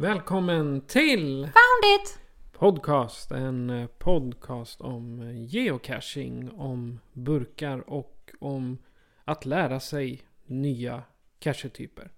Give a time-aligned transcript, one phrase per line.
[0.00, 2.18] Välkommen till Found it!
[2.52, 3.30] Podcast.
[3.30, 8.78] En eh, podcast om eh, geocaching, om burkar och om
[9.24, 11.02] att lära sig nya
[11.38, 12.10] cachetyper.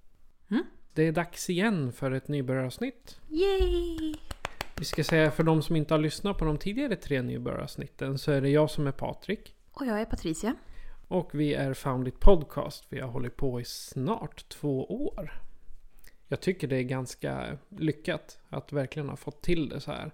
[0.51, 0.65] Mm.
[0.93, 3.21] Det är dags igen för ett nybörjaravsnitt.
[3.29, 4.15] Yay!
[4.77, 8.33] Vi ska säga för de som inte har lyssnat på de tidigare tre nybörjaravsnitten så
[8.33, 9.55] är det jag som är Patrik.
[9.73, 10.55] Och jag är Patricia.
[11.09, 12.87] Och vi är Found It Podcast.
[12.89, 15.43] Vi har hållit på i snart två år.
[16.33, 20.13] Jag tycker det är ganska lyckat att verkligen ha fått till det så här.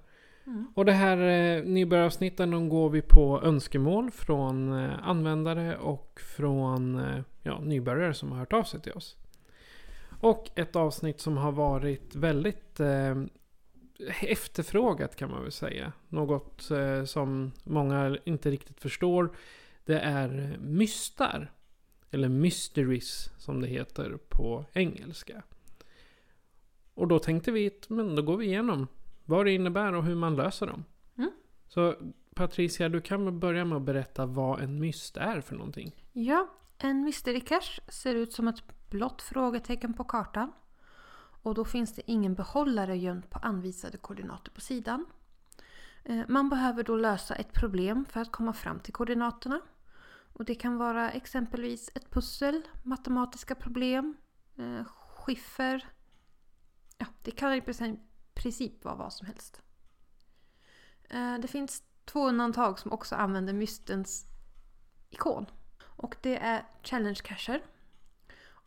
[0.74, 6.98] Och det här eh, nybörjaravsnitten de går vi på önskemål från eh, användare och från
[6.98, 9.16] eh, ja, nybörjare som har hört av sig till oss.
[10.20, 13.22] Och ett avsnitt som har varit väldigt eh,
[14.22, 15.92] efterfrågat kan man väl säga.
[16.08, 19.36] Något eh, som många inte riktigt förstår.
[19.84, 21.52] Det är mystar.
[22.11, 25.42] Eller mysteries som det heter på engelska.
[26.99, 28.87] Och då tänkte vi att men då går vi igenom
[29.25, 30.85] vad det innebär och hur man löser dem.
[31.19, 31.31] Mm.
[31.69, 31.95] Så
[32.35, 36.05] Patricia, du kan väl börja med att berätta vad en myst är för någonting.
[36.13, 40.53] Ja, en mystery cache ser ut som ett blått frågetecken på kartan.
[41.42, 45.07] Och då finns det ingen behållare gömd på anvisade koordinater på sidan.
[46.05, 49.61] Eh, Man behöver då lösa ett problem för att komma fram till koordinaterna.
[50.33, 54.17] Och det kan vara exempelvis ett pussel, matematiska problem,
[54.57, 55.85] eh, skiffer.
[56.98, 57.61] Ja, det kan i
[58.35, 59.63] princip- vara vad som helst.
[61.11, 64.27] Eh, det finns två undantag som också använder mystens
[65.11, 65.47] ikon.
[65.87, 67.63] Och det är challenge cacher.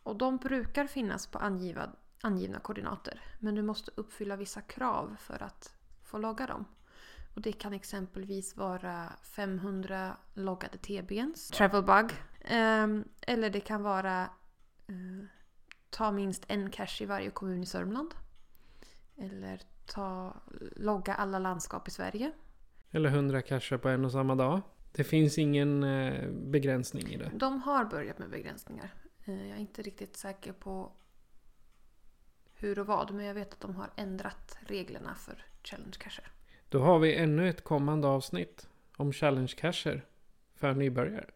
[0.04, 1.90] Och de brukar finnas på angiva,
[2.22, 3.20] angivna koordinater.
[3.38, 6.64] Men du måste uppfylla vissa krav för att få logga dem.
[7.34, 12.12] Och det kan exempelvis vara 500 loggade TBns, travel bug.
[12.40, 14.22] Ehm, eller det kan vara
[14.86, 15.24] eh,
[15.90, 18.14] ta minst en cache i varje kommun i Sörmland.
[19.16, 20.36] Eller ta,
[20.76, 22.32] logga alla landskap i Sverige.
[22.90, 24.60] Eller 100 cacher på en och samma dag.
[24.92, 27.30] Det finns ingen eh, begränsning i det.
[27.34, 28.94] De har börjat med begränsningar.
[29.24, 30.92] Eh, Jag är inte riktigt säker på
[32.54, 36.30] hur och vad, men jag vet att de har ändrat reglerna för challenge cacher.
[36.68, 40.04] Då har vi ännu ett kommande avsnitt om challenge cacher
[40.54, 41.30] för nybörjare.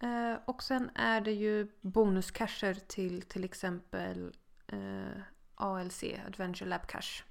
[0.00, 4.32] Eh, Och sen är det ju bonuscacher till till exempel
[4.66, 5.20] eh,
[5.56, 7.24] ALC, Adventure Lab Cache.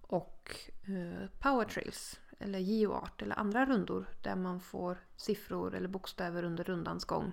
[0.00, 6.42] Och eh, Power Trails, eller GeoArt, eller andra rundor där man får siffror eller bokstäver
[6.42, 7.32] under rundans gång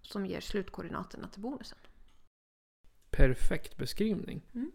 [0.00, 1.78] som ger slutkoordinaterna till bonusen.
[3.10, 4.42] Perfekt beskrivning.
[4.54, 4.72] Mm.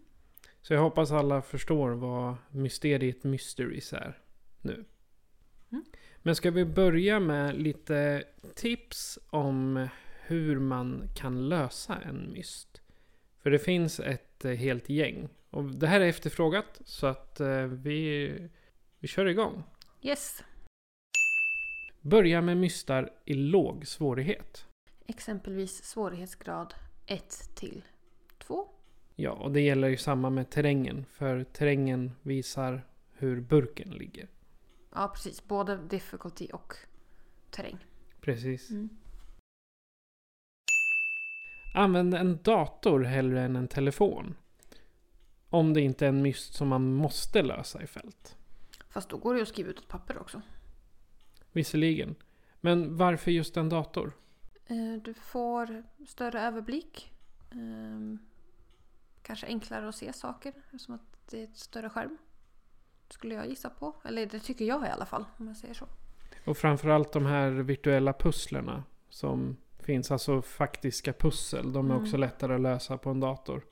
[0.62, 4.18] Så jag hoppas alla förstår vad mysteriet Mysteries är
[4.62, 4.84] nu.
[5.72, 5.84] Mm.
[6.22, 9.88] Men ska vi börja med lite tips om
[10.22, 12.80] hur man kan lösa en myst?
[13.42, 15.28] För det finns ett eh, helt gäng.
[15.50, 18.32] Och det här är efterfrågat så att eh, vi,
[18.98, 19.62] vi kör igång.
[20.02, 20.42] Yes!
[22.00, 24.66] Börja med mystar i låg svårighet.
[25.06, 26.74] Exempelvis svårighetsgrad
[27.06, 27.84] 1 till
[28.38, 28.68] 2.
[29.14, 31.04] Ja, och det gäller ju samma med terrängen.
[31.04, 34.28] För terrängen visar hur burken ligger.
[34.94, 35.48] Ja, precis.
[35.48, 36.74] Både difficulty och
[37.50, 37.78] terräng.
[38.20, 38.70] Precis.
[38.70, 38.88] Mm.
[41.74, 44.34] Använd en dator hellre än en telefon.
[45.50, 48.36] Om det inte är en myst som man måste lösa i fält.
[48.88, 50.42] Fast då går det ju att skriva ut ett papper också.
[51.52, 52.14] Visserligen.
[52.60, 54.12] Men varför just en dator?
[54.66, 57.12] Eh, Du får större överblick.
[57.52, 58.18] Ehm,
[59.22, 62.18] Kanske enklare att se saker eftersom att det är ett större skärm.
[63.10, 63.94] Skulle jag gissa på.
[64.04, 65.86] Eller det tycker jag i alla fall om jag säger så.
[66.46, 69.56] Och framförallt de här virtuella pusslerna som
[69.92, 70.10] finns.
[70.10, 71.72] Alltså faktiska pussel.
[71.72, 72.02] De är Mm.
[72.04, 73.62] också lättare att lösa på en dator.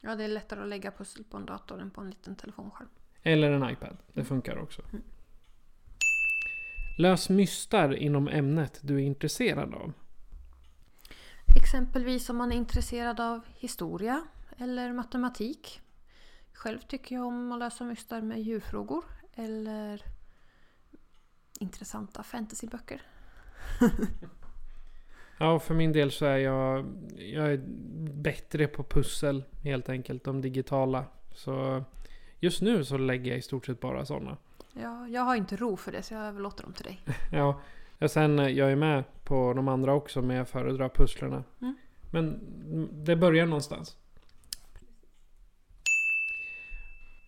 [0.00, 2.88] Ja, det är lättare att lägga pussel på en dator än på en liten telefonskärm.
[3.22, 3.96] Eller en iPad.
[4.12, 4.82] Det funkar också.
[6.98, 9.92] Lös mystar inom ämnet du är intresserad av.
[11.56, 14.26] Exempelvis om man är intresserad av historia
[14.58, 15.80] eller matematik.
[16.52, 19.04] Själv tycker jag om att lösa mystar med djurfrågor
[19.34, 20.02] eller
[21.60, 23.02] intressanta fantasyböcker.
[25.42, 26.86] Ja, för min del så är jag,
[27.16, 27.60] jag är
[28.12, 30.24] bättre på pussel helt enkelt.
[30.24, 31.04] De digitala.
[31.34, 31.84] Så
[32.40, 34.36] just nu så lägger jag i stort sett bara sådana.
[34.72, 37.00] Ja, jag har inte ro för det så jag överlåter dem till dig.
[37.32, 37.60] Ja,
[38.00, 41.44] och sen eh, jag är med på de andra också men jag föredrar pusslerna.
[41.60, 41.76] Mm.
[42.10, 42.40] Men
[43.04, 43.96] det börjar någonstans.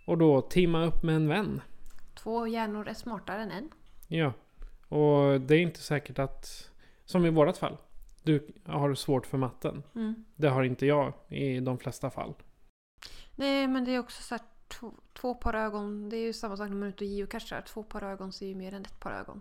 [0.06, 1.60] Och då teama upp med en vän.
[2.14, 3.70] Två hjärnor är smartare än en.
[4.08, 4.32] Ja.
[4.88, 6.70] Och det är inte säkert att,
[7.04, 7.76] som i vårat fall,
[8.24, 9.82] du har svårt för matten.
[9.94, 10.24] Mm.
[10.36, 12.34] Det har inte jag i de flesta fall.
[13.34, 16.08] Nej, men det är också så här två, två par ögon.
[16.08, 17.62] Det är ju samma sak när man är ute och geocachar.
[17.62, 19.40] Två par ögon ser ju mer än ett par ögon.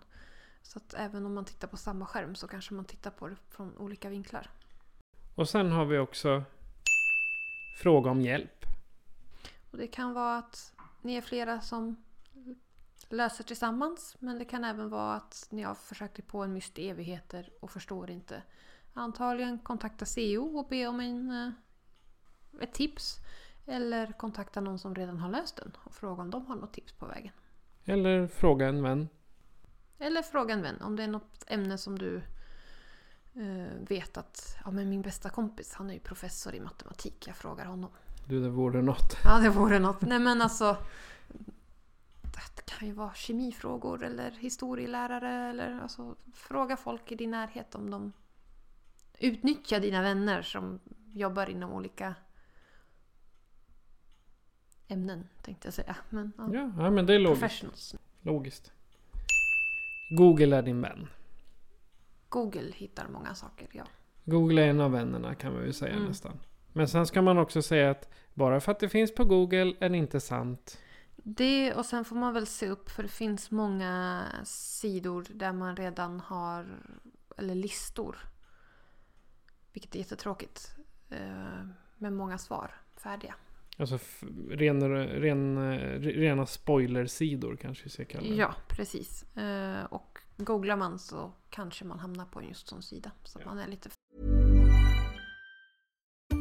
[0.62, 3.36] Så att även om man tittar på samma skärm så kanske man tittar på det
[3.50, 4.50] från olika vinklar.
[5.36, 6.44] Och sen har vi också
[7.82, 8.66] fråga om hjälp.
[9.72, 12.04] Och det kan vara att ni är flera som
[13.10, 14.16] löser tillsammans.
[14.20, 17.50] Men det kan även vara att ni har försökt er på en myst i evigheter
[17.60, 18.44] och förstår inte.
[18.94, 23.20] Antagligen kontakta CO och be om en, eh, ett tips.
[23.66, 26.94] Eller kontakta någon som redan har löst den och fråga om de har något tips
[26.94, 27.32] på vägen.
[27.86, 29.10] Eller fråga en vän.
[30.00, 32.22] Eller fråga en vän om det är något ämne som du
[33.34, 37.28] eh, vet att ja, men min bästa kompis han är ju professor i matematik.
[37.28, 37.92] Jag frågar honom.
[38.28, 39.18] Du, det vore något.
[39.24, 40.02] Ja, det vore något.
[40.02, 40.78] Nej men alltså.
[42.56, 47.90] Det kan ju vara kemifrågor eller historielärare eller alltså fråga folk i din närhet om
[47.90, 48.14] de
[49.20, 50.80] utnyttjar dina vänner som
[51.14, 52.16] jobbar inom olika
[54.88, 55.96] ämnen tänkte jag säga.
[56.10, 56.50] Men, ja.
[56.54, 57.96] Ja, ja men det är logiskt.
[58.22, 58.72] Logiskt.
[60.18, 61.08] Google är din vän.
[62.30, 63.84] Google hittar många saker, ja.
[64.26, 66.06] Google är en av vännerna kan man ju säga Mm.
[66.06, 66.40] nästan.
[66.74, 69.90] Men sen ska man också säga att bara för att det finns på Google är
[69.90, 70.78] det inte sant.
[71.16, 75.76] Det och sen får man väl se upp för det finns många sidor där man
[75.76, 76.80] redan har,
[77.38, 78.18] eller listor.
[79.74, 80.72] Vilket är jättetråkigt.
[81.10, 81.66] eh,
[81.98, 83.36] Med många svar färdiga.
[83.78, 84.00] Alltså
[84.50, 88.36] ren, ren, eh, rena spoilersidor kanske vi ska kalla det.
[88.36, 89.38] Ja, precis.
[89.38, 93.12] Eh, Och googlar man så kanske man hamnar på en just sån sida.
[93.24, 93.90] Så att man är lite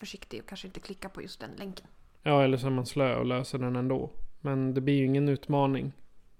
[0.00, 1.86] Försiktig och kanske inte klicka på just den länken.
[2.22, 4.10] Ja, eller så är man slö och löser den ändå.
[4.40, 5.92] Men det blir ju ingen utmaning.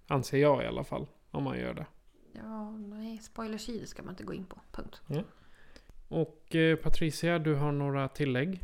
[0.07, 1.07] Anser jag i alla fall.
[1.31, 1.87] Om man gör det.
[2.33, 4.61] Ja, nej, spoilersidor ska man inte gå in på.
[4.73, 5.03] Punkt.
[6.09, 8.61] Och eh, Patricia, du har några tillägg?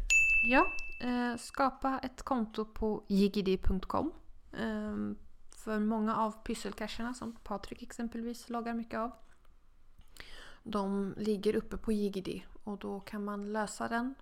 [0.49, 0.67] Ja,
[1.03, 4.13] eh, skapa ett konto på jigidi.com.
[4.53, 4.97] Eh,
[5.57, 9.13] för många av pysselcacherna som Patrik exempelvis loggar mycket av.
[10.63, 14.15] De ligger uppe på Jigidi och då kan man lösa den.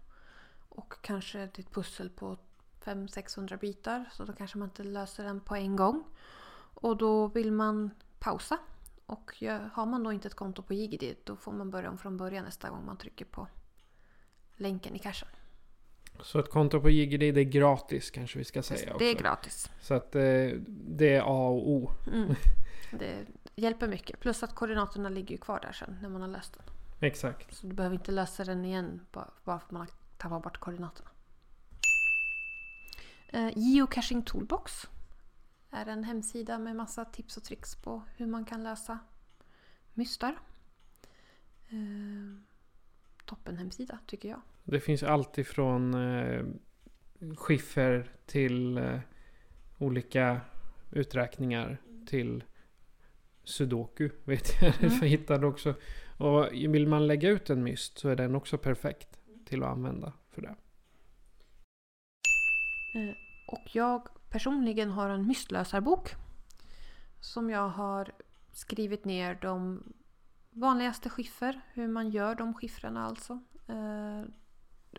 [0.81, 2.37] Och kanske ett pussel på
[2.85, 4.05] 500-600 bitar.
[4.13, 6.05] Så då kanske man inte löser den på en gång.
[6.75, 8.59] Och då vill man pausa.
[9.07, 9.35] Och
[9.73, 12.45] har man då inte ett konto på Jigidi då får man börja om från början
[12.45, 13.47] nästa gång man trycker på
[14.57, 15.29] länken i cachen.
[16.23, 18.99] Så ett konto på Jiggy det är gratis kanske vi ska säga också.
[18.99, 19.71] Det är gratis.
[19.81, 20.23] Så att eh,
[20.69, 21.91] det är A och O.
[22.13, 22.35] Mm.
[22.99, 24.21] Det hjälper mycket.
[24.21, 26.65] Plus att koordinaterna ligger ju kvar där sen när man har löst den.
[27.01, 27.55] Exakt.
[27.55, 29.89] Så du behöver inte lösa den igen bara för att man har
[30.21, 31.11] tappat bort koordinaterna.
[33.33, 34.91] Eh, Geocaching Toolbox
[35.71, 38.99] är en hemsida med massa tips och tricks på hur man kan lösa
[39.95, 40.39] mystar.
[41.69, 42.43] Eh,
[43.27, 44.41] toppen hemsida tycker jag.
[44.65, 46.45] Det finns allt ifrån eh,
[47.37, 49.01] skiffer till eh,
[49.79, 50.41] olika
[50.91, 52.45] uträkningar till
[53.45, 55.01] Sudoku vet jag mm.
[55.03, 55.75] hittade också.
[56.19, 59.20] Och vill man lägga ut en myst så är den också perfekt
[59.51, 60.55] till att använda för det.
[62.95, 63.15] Eh,
[63.47, 66.15] och jag personligen har en mystlösarbok.
[67.21, 68.13] Som jag har
[68.53, 69.83] skrivit ner de
[70.51, 73.41] vanligaste skiffer, hur man gör de skiffrarna alltså.
[73.67, 74.25] Eh,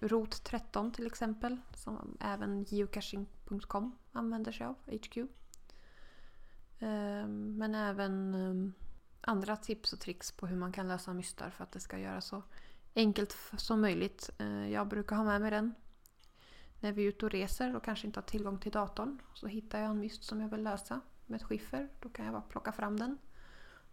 [0.01, 5.17] Rot 13 till exempel, som även geocaching.com använder sig av, HQ.
[5.17, 5.27] Eh,
[7.27, 8.72] men även eh,
[9.22, 12.22] andra tips och tricks på hur man kan lösa mystar för att det ska göra
[12.22, 12.43] så
[12.95, 14.29] enkelt som möjligt.
[14.38, 15.74] Eh, jag brukar ha med mig den
[16.79, 19.21] när vi är ute och reser och kanske inte har tillgång till datorn.
[19.33, 21.89] Så hittar jag en myst som jag vill lösa med ett skiffer.
[22.00, 23.17] Då kan jag bara plocka fram den.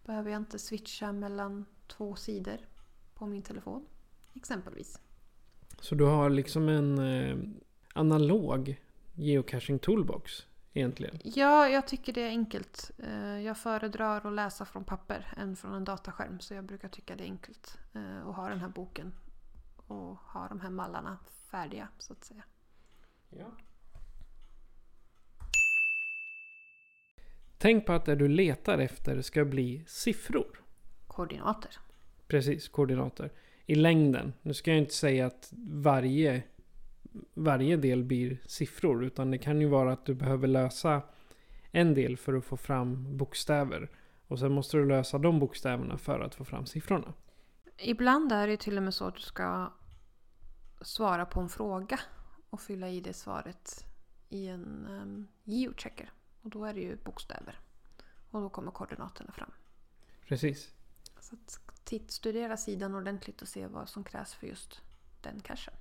[0.05, 2.57] Behöver jag inte switcha mellan två sidor
[3.13, 3.85] på min telefon.
[4.33, 4.99] Exempelvis.
[5.81, 7.37] Så du har liksom en eh,
[7.93, 8.81] analog
[9.13, 11.19] geocaching toolbox egentligen?
[11.23, 12.91] Ja, jag tycker det är enkelt.
[12.97, 16.39] Eh, jag föredrar att läsa från papper än från en dataskärm.
[16.39, 19.15] Så jag brukar tycka det är enkelt eh, att ha den här boken
[19.75, 21.17] och ha de här mallarna
[21.51, 22.43] färdiga så att säga.
[23.29, 23.51] Ja.
[27.57, 30.63] Tänk på att det du letar efter ska bli siffror.
[31.07, 31.71] Koordinater.
[32.27, 33.31] Precis, koordinater.
[33.65, 34.33] I längden.
[34.41, 36.43] Nu ska jag inte säga att varje,
[37.33, 39.03] varje del blir siffror.
[39.05, 41.01] Utan det kan ju vara att du behöver lösa
[41.71, 43.89] en del för att få fram bokstäver.
[44.27, 47.13] Och sen måste du lösa de bokstäverna för att få fram siffrorna.
[47.77, 49.73] Ibland är det till och med så att du ska
[50.81, 51.99] svara på en fråga
[52.49, 53.85] och fylla i det svaret
[54.29, 56.11] i en um, geochecker.
[56.41, 57.59] Och då är det ju bokstäver.
[58.31, 59.51] Och då kommer koordinaterna fram.
[60.27, 60.71] Precis.
[61.19, 64.81] Så att studera sidan ordentligt och se vad som krävs för just
[65.21, 65.73] den cachen.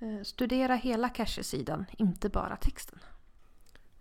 [0.00, 2.98] Eh, studera hela cachesidan, inte bara texten.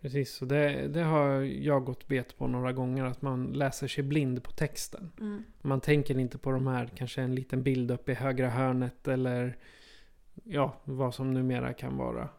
[0.02, 3.06] Precis, och det, det har jag gått bet på några gånger.
[3.06, 5.12] Att man läser sig blind på texten.
[5.20, 5.44] Mm.
[5.62, 9.58] Man tänker inte på de här, kanske en liten bild uppe i högra hörnet eller
[10.44, 12.30] ja, vad som numera kan vara.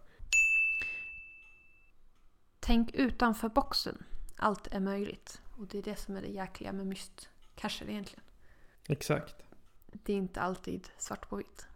[2.60, 4.04] Tänk utanför boxen.
[4.36, 5.40] Allt är möjligt.
[5.58, 8.24] Och det är det som är det jäkliga med mystcacher egentligen.
[8.88, 9.34] Exakt.
[9.92, 11.67] Det är inte alltid svart på vitt.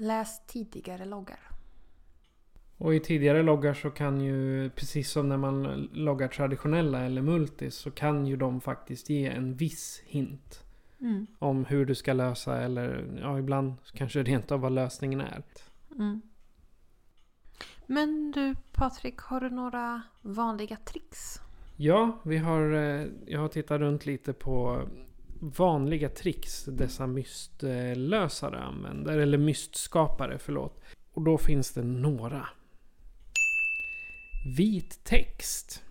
[0.00, 1.40] Läs tidigare loggar.
[2.78, 7.74] Och i tidigare loggar så kan ju, precis som när man loggar traditionella eller multis,
[7.74, 10.64] så kan ju de faktiskt ge en viss hint.
[11.00, 11.26] Mm.
[11.38, 15.42] Om hur du ska lösa eller ja, ibland kanske rent av vad lösningen är.
[15.98, 16.22] Mm.
[17.86, 21.40] Men du Patrik, har du några vanliga tricks?
[21.76, 24.82] Ja, vi har, eh, jag har tittat runt lite på
[25.40, 29.18] vanliga tricks dessa mystlösare använder.
[29.18, 30.80] Eller mystskapare, förlåt.
[31.12, 32.48] Och då finns det några.
[34.56, 35.82] Vit text.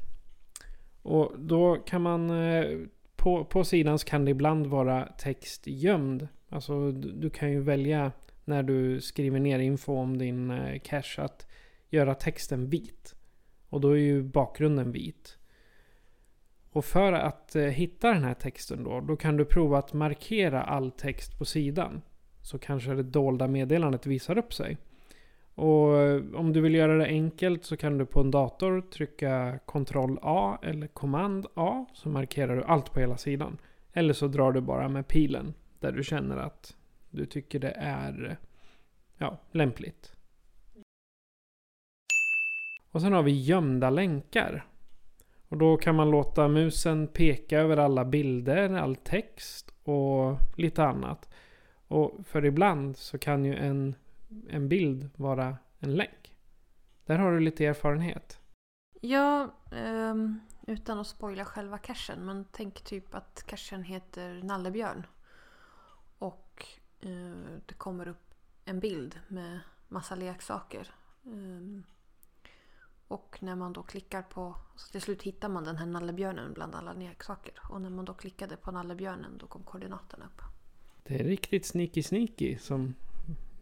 [1.02, 2.80] Och då kan man eh,
[3.16, 6.28] på, på sidan kan det ibland vara text gömd.
[6.50, 8.12] Alltså du kan ju välja
[8.46, 11.48] när du skriver ner info om din eh, cache att
[11.90, 13.16] göra texten vit.
[13.70, 15.37] Och då är ju bakgrunden vit.
[16.78, 20.64] Och för att eh, hitta den här texten då, då kan du prova att markera
[20.64, 22.02] all text på sidan.
[22.42, 24.78] Så kanske det dolda meddelandet visar upp sig.
[25.56, 29.60] Och eh, om du vill göra det enkelt så kan du på en dator trycka
[29.66, 33.58] Ctrl A eller Command A så markerar du allt på hela sidan.
[33.94, 36.76] Eller så drar du bara med pilen där du känner att
[37.10, 38.36] du tycker det är eh,
[39.18, 40.16] ja, lämpligt.
[42.92, 44.67] Och sen har vi gömda länkar.
[45.50, 51.30] Och då kan man låta musen peka över alla bilder, all text och lite annat.
[51.88, 53.96] Och för ibland så kan ju en
[54.50, 56.36] en bild vara en länk.
[57.06, 58.40] Där har du lite erfarenhet.
[59.02, 62.26] Ja, um, utan att spoila själva cachen.
[62.26, 65.06] Men tänk typ att cachen heter Nallebjörn.
[66.18, 66.66] Och
[67.06, 68.34] uh, det kommer upp
[68.66, 70.94] en bild med massa leksaker.
[71.24, 71.84] Um,
[73.08, 74.56] och när man då klickar på...
[74.76, 77.54] Så till slut hittar man den här nallebjörnen bland alla leksaker.
[77.70, 80.42] Och när man då klickade på nallebjörnen då kom koordinaterna upp.
[81.04, 82.96] Det är riktigt sneaky sneaky som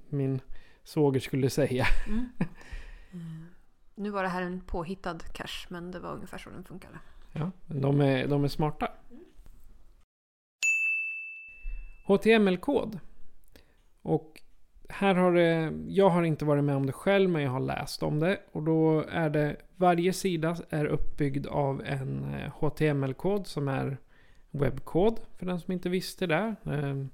[0.10, 0.42] min
[0.84, 1.86] svåger skulle säga.
[2.08, 2.30] Mm.
[3.12, 3.46] Mm.
[3.98, 7.00] Nu var det här en påhittad cache men det var ungefär så den funkade.
[7.32, 8.92] Ja, de är, de är smarta.
[12.08, 13.00] HTML-kod.
[14.02, 14.42] Och
[14.90, 18.04] här har det, jag har inte varit med om det själv men jag har läst
[18.04, 18.40] om det.
[18.52, 23.98] Och då är det, varje sida är uppbyggd av en eh, HTML-kod som är
[24.52, 26.56] webbkod för den som inte visste det.
[26.66, 27.10] Ehm,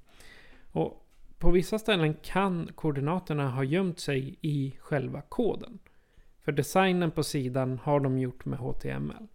[0.71, 5.79] och på vissa ställen kan koordinaterna ha gömt sig i själva koden.
[6.41, 9.27] För designen på sidan har de gjort med HTML.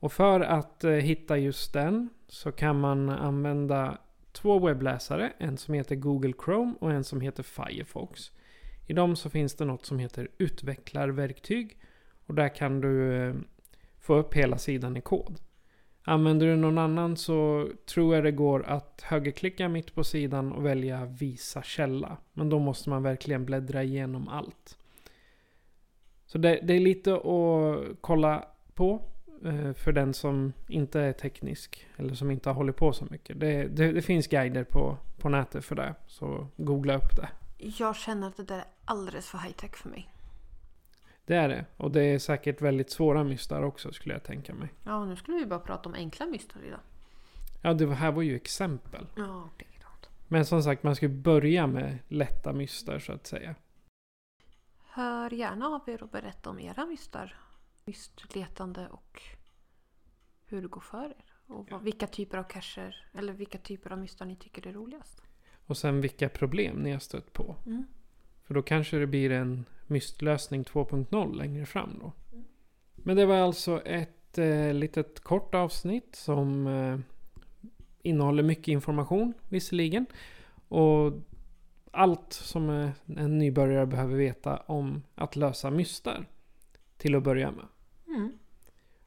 [0.00, 3.98] Och för att eh, hitta just den så kan man använda
[4.32, 5.32] två webbläsare.
[5.38, 8.32] En som heter Google Chrome och en som heter Firefox.
[8.86, 11.78] I dem så finns det något som heter utvecklarverktyg.
[12.26, 13.34] Och där kan du eh,
[13.98, 15.40] få upp hela sidan i kod.
[16.02, 20.66] Använder du någon annan så tror jag det går att högerklicka mitt på sidan och
[20.66, 22.16] välja visa källa.
[22.32, 24.78] Men då måste man verkligen bläddra igenom allt.
[26.26, 28.44] Så det, det är lite att kolla
[28.74, 29.02] på
[29.74, 33.40] för den som inte är teknisk eller som inte har hållit på så mycket.
[33.40, 37.28] Det, det, det, finns guider på, på nätet för det, så googla upp det.
[37.58, 40.08] Jag känner att det där är alldeles för high tech för mig.
[41.24, 41.64] Det är det.
[41.76, 44.68] Och det är säkert väldigt svåra mystar också skulle jag tänka mig.
[44.84, 46.80] Ja, nu skulle vi bara prata om enkla mystar idag.
[47.62, 49.06] Ja, det här var ju exempel.
[49.16, 50.06] Ja, det är klart.
[50.28, 53.54] Men som sagt, man ska börja med lätta mystar så att säga.
[54.84, 57.36] Hör gärna av er och berätta om era mystar.
[57.84, 59.22] Mystletande och
[60.46, 61.24] hur det går för er.
[61.46, 65.22] Och vad, vilka typer av cacher eller vilka typer av mystar ni tycker är roligast.
[65.66, 67.56] Och sen vilka problem ni har stött på.
[67.66, 67.84] Mm.
[68.42, 72.12] För då kanske det blir en mystlösning 2.0 längre fram då.
[72.94, 76.98] Men det var alltså ett eh, litet kort avsnitt som eh,
[78.02, 80.06] innehåller mycket information visserligen.
[80.68, 81.12] Och
[81.90, 86.26] allt som eh, en nybörjare behöver veta om att lösa mystar.
[87.00, 87.64] Till att börja med.
[88.08, 88.32] Mm.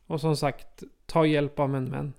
[0.07, 2.13] Och som sagt, ta hjälp av en vän.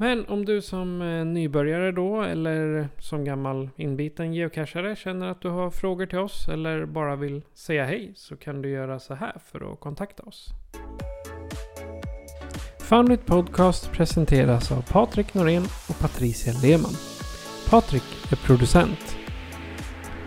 [0.00, 5.48] Men om du som eh, nybörjare då eller som gammal inbiten geocachare känner att du
[5.48, 9.36] har frågor till oss eller bara vill säga hej så kan du göra så här
[9.44, 10.48] för att kontakta oss.
[12.78, 16.94] Foundit Podcast presenteras av Patrik Norén och Patricia Lehmann.
[17.70, 19.16] Patrik är producent.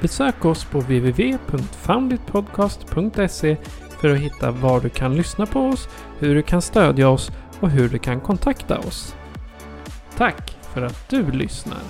[0.01, 3.57] Besök oss på www.founditpodcast.se
[4.01, 7.69] för att hitta var du kan lyssna på oss, hur du kan stödja oss och
[7.69, 9.15] hur du kan kontakta oss.
[10.17, 11.81] Tack för att du lyssnar.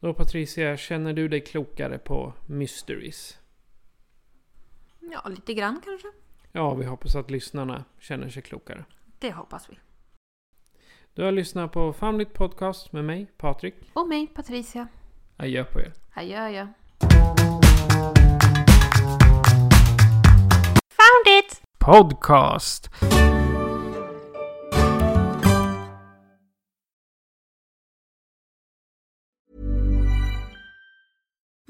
[0.00, 3.38] Då Patricia, känner du dig klokare på Mysteries?
[5.12, 6.08] Ja, lite grann kanske.
[6.52, 8.84] Ja, vi hoppas att lyssnarna känner sig klokare.
[9.18, 9.78] Det hoppas vi.
[11.14, 13.74] Du har lyssnat på Famligt Podcast med mig, Patrik.
[13.92, 14.88] Och mig, Patricia.
[15.36, 15.92] Adjö på er.
[16.14, 16.66] Adjö, adjö.
[21.88, 23.17] Podcast!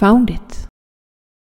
[0.00, 0.49] found it.